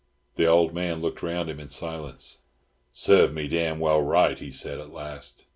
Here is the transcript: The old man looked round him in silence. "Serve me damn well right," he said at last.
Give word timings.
The 0.33 0.47
old 0.47 0.73
man 0.73 0.99
looked 0.99 1.21
round 1.21 1.47
him 1.47 1.59
in 1.59 1.67
silence. 1.69 2.39
"Serve 2.91 3.31
me 3.35 3.47
damn 3.47 3.79
well 3.79 4.01
right," 4.01 4.39
he 4.39 4.51
said 4.51 4.79
at 4.79 4.89
last. 4.89 5.45